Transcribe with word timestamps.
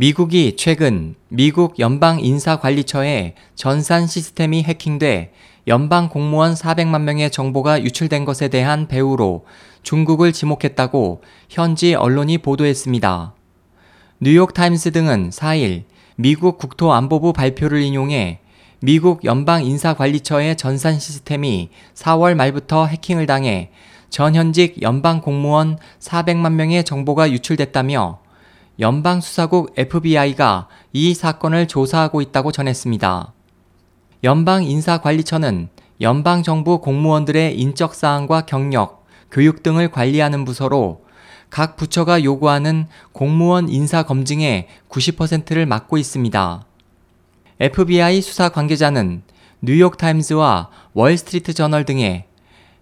미국이 0.00 0.56
최근 0.56 1.14
미국 1.28 1.78
연방인사관리처의 1.78 3.34
전산 3.54 4.06
시스템이 4.06 4.62
해킹돼 4.62 5.34
연방 5.68 6.08
공무원 6.08 6.54
400만 6.54 7.02
명의 7.02 7.30
정보가 7.30 7.82
유출된 7.82 8.24
것에 8.24 8.48
대한 8.48 8.88
배후로 8.88 9.44
중국을 9.82 10.32
지목했다고 10.32 11.20
현지 11.50 11.94
언론이 11.94 12.38
보도했습니다. 12.38 13.34
뉴욕타임스 14.20 14.92
등은 14.92 15.28
4일 15.28 15.82
미국 16.16 16.56
국토안보부 16.56 17.34
발표를 17.34 17.82
인용해 17.82 18.38
미국 18.80 19.26
연방인사관리처의 19.26 20.56
전산 20.56 20.98
시스템이 20.98 21.68
4월 21.92 22.36
말부터 22.36 22.86
해킹을 22.86 23.26
당해 23.26 23.70
전현직 24.08 24.80
연방 24.80 25.20
공무원 25.20 25.76
400만 25.98 26.52
명의 26.54 26.84
정보가 26.84 27.30
유출됐다며 27.32 28.29
연방수사국 28.80 29.74
FBI가 29.76 30.66
이 30.94 31.12
사건을 31.12 31.68
조사하고 31.68 32.22
있다고 32.22 32.50
전했습니다. 32.50 33.34
연방인사관리처는 34.24 35.68
연방정부 36.00 36.80
공무원들의 36.80 37.60
인적사항과 37.60 38.46
경력, 38.46 39.04
교육 39.30 39.62
등을 39.62 39.90
관리하는 39.90 40.46
부서로 40.46 41.04
각 41.50 41.76
부처가 41.76 42.24
요구하는 42.24 42.86
공무원 43.12 43.68
인사 43.68 44.02
검증의 44.02 44.68
90%를 44.88 45.66
맡고 45.66 45.98
있습니다. 45.98 46.64
FBI 47.60 48.22
수사 48.22 48.48
관계자는 48.48 49.22
뉴욕타임스와 49.60 50.70
월스트리트 50.94 51.52
저널 51.52 51.84
등에 51.84 52.28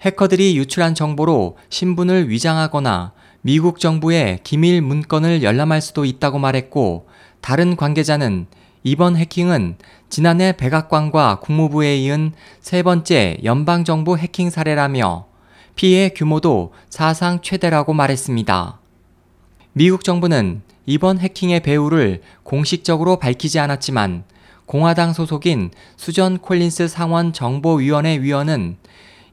해커들이 0.00 0.56
유출한 0.56 0.96
정보로 0.96 1.56
신분을 1.68 2.30
위장하거나 2.30 3.12
미국 3.46 3.78
정부의 3.78 4.38
기밀 4.42 4.80
문건을 4.80 5.42
열람할 5.42 5.82
수도 5.82 6.06
있다고 6.06 6.38
말했고 6.38 7.08
다른 7.42 7.76
관계자는 7.76 8.46
이번 8.84 9.18
해킹은 9.18 9.76
지난해 10.08 10.56
백악관과 10.56 11.40
국무부에 11.40 11.98
이은 11.98 12.32
세 12.60 12.82
번째 12.82 13.36
연방정부 13.44 14.16
해킹 14.16 14.48
사례라며 14.48 15.26
피해 15.74 16.08
규모도 16.08 16.72
사상 16.88 17.42
최대라고 17.42 17.92
말했습니다. 17.92 18.80
미국 19.74 20.04
정부는 20.04 20.62
이번 20.86 21.18
해킹의 21.18 21.60
배후를 21.60 22.22
공식적으로 22.44 23.18
밝히지 23.18 23.58
않았지만 23.58 24.24
공화당 24.64 25.12
소속인 25.12 25.70
수전 25.96 26.38
콜린스 26.38 26.88
상원 26.88 27.34
정보위원회 27.34 28.22
위원은 28.22 28.78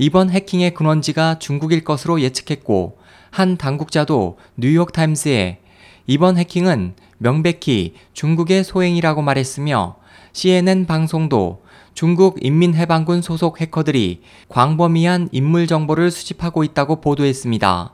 이번 0.00 0.30
해킹의 0.30 0.74
근원지가 0.74 1.40
중국일 1.40 1.82
것으로 1.82 2.20
예측했고 2.20 2.98
한 3.30 3.56
당국자도 3.56 4.38
뉴욕타임스에 4.56 5.58
이번 6.06 6.38
해킹은 6.38 6.94
명백히 7.18 7.94
중국의 8.12 8.62
소행이라고 8.62 9.22
말했으며 9.22 9.96
CNN 10.32 10.86
방송도 10.86 11.62
중국 11.94 12.38
인민해방군 12.40 13.22
소속 13.22 13.60
해커들이 13.60 14.22
광범위한 14.48 15.30
인물 15.32 15.66
정보를 15.66 16.12
수집하고 16.12 16.62
있다고 16.62 17.00
보도했습니다. 17.00 17.92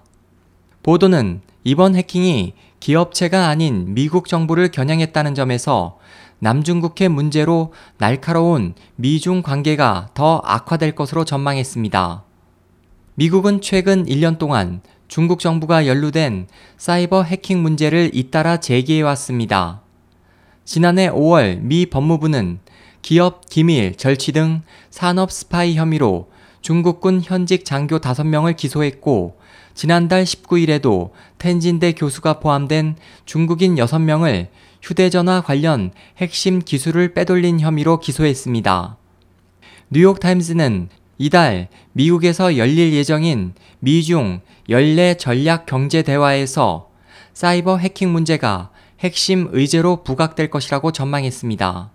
보도는 0.83 1.41
이번 1.65 1.97
해킹이 1.97 2.53
기업체가 2.81 3.49
아닌 3.49 3.95
미국 3.95 4.29
정부를 4.29 4.71
겨냥했다는 4.71 5.35
점에서 5.35 5.99
남중국해 6.45 7.09
문제로 7.09 7.73
날카로운 7.97 8.75
미중 8.97 9.41
관계가 9.41 10.11
더 10.13 10.43
악화될 10.45 10.95
것으로 10.95 11.25
전망했습니다. 11.25 12.23
미국은 13.15 13.63
최근 13.63 14.05
1년 14.05 14.37
동안 14.37 14.83
중국 15.09 15.41
정부가 15.41 15.87
연루된 15.87 16.47
사이버 16.77 17.23
해킹 17.23 17.63
문제를 17.63 18.11
잇따라 18.13 18.59
제기해왔습니다. 18.59 19.81
지난해 20.67 21.09
5월 21.09 21.61
미 21.63 21.87
법무부는 21.87 22.59
기업 23.01 23.49
기밀, 23.49 23.95
절취 23.97 24.33
등 24.33 24.61
산업 24.91 25.33
스파이 25.33 25.77
혐의로 25.77 26.29
중국군 26.65 27.21
현직 27.23 27.67
장교 27.67 27.99
5명을 27.99 28.57
기소했고 28.57 29.37
지난달 29.75 30.25
19일에도 30.25 31.11
텐진대 31.37 31.93
교수가 31.93 32.41
포함된 32.41 32.97
중국인 33.27 33.75
6명을 33.75 34.47
휴대전화 34.81 35.43
관련 35.43 35.91
핵심 36.17 36.61
기술을 36.61 37.13
빼돌린 37.13 37.61
혐의로 37.61 38.01
기소했습니다. 38.01 38.97
뉴욕타임스는 39.91 40.89
이달 41.19 41.69
미국에서 41.93 42.57
열릴 42.57 42.95
예정인 42.95 43.53
미중 43.81 44.41
연례 44.71 45.19
전략 45.19 45.67
경제 45.67 46.01
대화에서 46.01 46.89
사이버 47.35 47.77
해킹 47.77 48.11
문제가 48.11 48.71
핵심 49.01 49.51
의제로 49.53 50.03
부각될 50.03 50.49
것이라고 50.49 50.93
전망했습니다. 50.93 51.91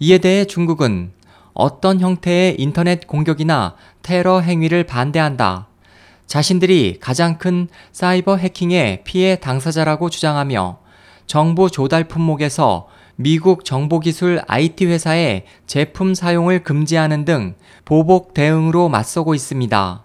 이에 0.00 0.18
대해 0.18 0.44
중국은 0.44 1.12
어떤 1.56 2.00
형태의 2.00 2.56
인터넷 2.58 3.06
공격이나 3.06 3.74
테러 4.02 4.40
행위를 4.40 4.84
반대한다. 4.84 5.68
자신들이 6.26 6.98
가장 7.00 7.38
큰 7.38 7.68
사이버 7.92 8.36
해킹의 8.36 9.04
피해 9.04 9.36
당사자라고 9.36 10.10
주장하며 10.10 10.78
정보 11.26 11.68
조달 11.68 12.04
품목에서 12.04 12.88
미국 13.16 13.64
정보기술 13.64 14.42
IT 14.46 14.86
회사의 14.86 15.46
제품 15.66 16.14
사용을 16.14 16.62
금지하는 16.62 17.24
등 17.24 17.54
보복 17.86 18.34
대응으로 18.34 18.90
맞서고 18.90 19.34
있습니다. 19.34 20.04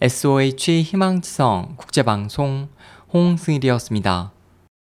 SOH 0.00 0.82
희망지성 0.82 1.74
국제방송 1.76 2.68
홍승일이었습니다. 3.12 4.35